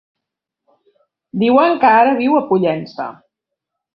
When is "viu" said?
2.21-2.39